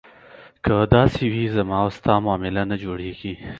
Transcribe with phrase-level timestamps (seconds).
[0.63, 3.33] که داسې وي زما او ستا معامله نه جوړېږي.